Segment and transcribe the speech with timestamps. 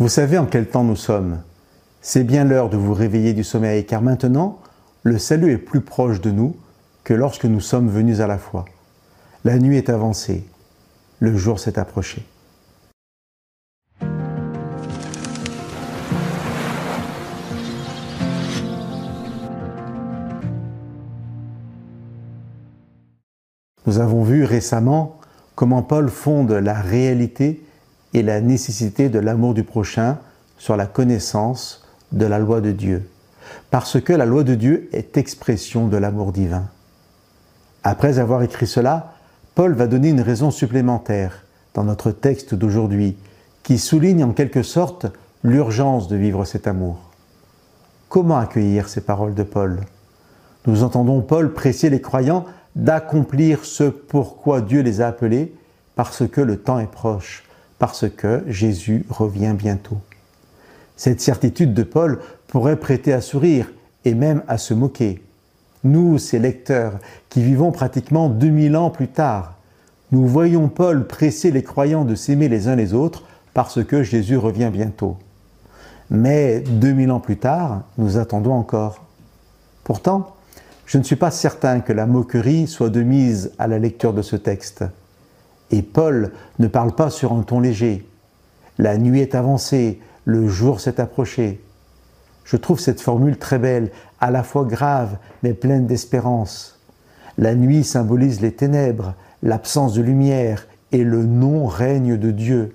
[0.00, 1.40] Vous savez en quel temps nous sommes.
[2.00, 4.58] C'est bien l'heure de vous réveiller du sommeil, car maintenant,
[5.04, 6.56] le salut est plus proche de nous
[7.04, 8.64] que lorsque nous sommes venus à la foi.
[9.44, 10.44] La nuit est avancée,
[11.20, 12.26] le jour s'est approché.
[23.86, 25.20] Nous avons vu récemment
[25.54, 27.62] comment Paul fonde la réalité
[28.14, 30.18] et la nécessité de l'amour du prochain
[30.56, 33.08] sur la connaissance de la loi de Dieu,
[33.70, 36.64] parce que la loi de Dieu est expression de l'amour divin.
[37.82, 39.14] Après avoir écrit cela,
[39.54, 43.16] Paul va donner une raison supplémentaire dans notre texte d'aujourd'hui,
[43.62, 45.06] qui souligne en quelque sorte
[45.42, 47.10] l'urgence de vivre cet amour.
[48.08, 49.80] Comment accueillir ces paroles de Paul?
[50.66, 52.46] Nous entendons Paul presser les croyants
[52.76, 55.54] d'accomplir ce pourquoi Dieu les a appelés,
[55.96, 57.44] parce que le temps est proche,
[57.78, 59.98] parce que Jésus revient bientôt.
[60.96, 63.70] Cette certitude de Paul pourrait prêter à sourire
[64.04, 65.22] et même à se moquer.
[65.82, 66.94] Nous, ces lecteurs,
[67.28, 69.58] qui vivons pratiquement 2000 ans plus tard,
[70.12, 74.36] nous voyons Paul presser les croyants de s'aimer les uns les autres parce que Jésus
[74.36, 75.16] revient bientôt.
[76.10, 79.04] Mais 2000 ans plus tard, nous attendons encore.
[79.82, 80.36] Pourtant,
[80.86, 84.22] je ne suis pas certain que la moquerie soit de mise à la lecture de
[84.22, 84.84] ce texte.
[85.70, 88.06] Et Paul ne parle pas sur un ton léger.
[88.78, 91.62] La nuit est avancée, le jour s'est approché.
[92.44, 96.80] Je trouve cette formule très belle, à la fois grave mais pleine d'espérance.
[97.38, 102.74] La nuit symbolise les ténèbres, l'absence de lumière et le non-règne de Dieu.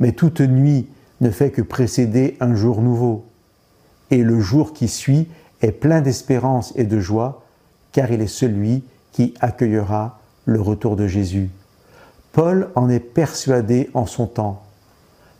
[0.00, 0.88] Mais toute nuit
[1.20, 3.24] ne fait que précéder un jour nouveau.
[4.10, 5.28] Et le jour qui suit
[5.62, 7.44] est plein d'espérance et de joie,
[7.92, 11.50] car il est celui qui accueillera le retour de Jésus.
[12.32, 14.62] Paul en est persuadé en son temps,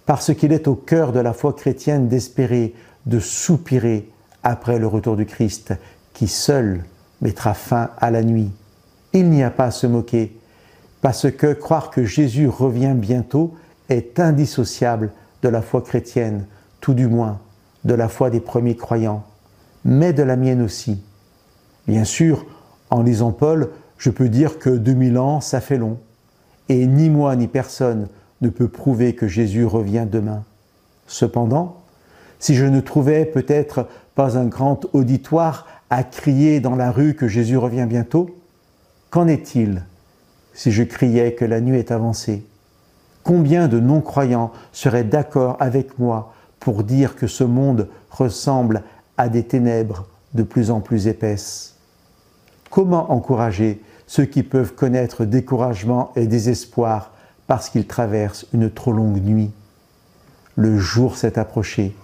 [0.07, 2.75] parce qu'il est au cœur de la foi chrétienne d'espérer,
[3.07, 4.09] de soupirer
[4.43, 5.75] après le retour du Christ,
[6.13, 6.85] qui seul
[7.21, 8.51] mettra fin à la nuit.
[9.13, 10.37] Il n'y a pas à se moquer,
[11.01, 13.55] parce que croire que Jésus revient bientôt
[13.89, 15.13] est indissociable
[15.43, 16.47] de la foi chrétienne,
[16.81, 17.39] tout du moins
[17.85, 19.25] de la foi des premiers croyants
[19.85, 21.03] mais de la mienne aussi.
[21.87, 22.45] Bien sûr,
[22.91, 25.99] en lisant Paul, je peux dire que 2000 ans, ça fait long.
[26.71, 28.07] Et ni moi ni personne
[28.43, 30.45] ne peut prouver que Jésus revient demain.
[31.09, 31.83] Cependant,
[32.39, 37.27] si je ne trouvais peut-être pas un grand auditoire à crier dans la rue que
[37.27, 38.31] Jésus revient bientôt,
[39.11, 39.83] qu'en est-il
[40.55, 42.47] si je criais que la nuit est avancée?
[43.25, 48.85] Combien de non-croyants seraient d'accord avec moi pour dire que ce monde ressemble
[49.17, 51.75] à des ténèbres de plus en plus épaisses?
[52.71, 57.13] Comment encourager ceux qui peuvent connaître découragement et désespoir
[57.47, 59.53] parce qu'ils traversent une trop longue nuit
[60.57, 61.95] Le jour s'est approché.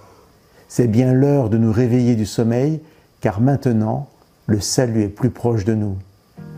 [0.69, 2.81] C'est bien l'heure de nous réveiller du sommeil,
[3.21, 4.09] car maintenant,
[4.47, 5.97] le salut est plus proche de nous.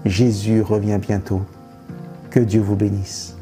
[0.04, 1.40] Jésus revient bientôt.
[2.28, 3.37] Que Dieu vous bénisse.